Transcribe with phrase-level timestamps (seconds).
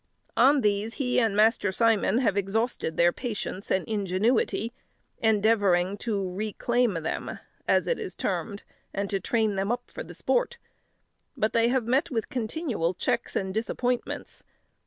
[0.35, 4.73] On these he and Master Simon have exhausted their patience and ingenuity,
[5.19, 8.63] endeavouring to "reclaim" them, as it is termed,
[8.95, 10.57] and to train them up for the sport;
[11.37, 14.41] but they have met with continual checks and disappointments.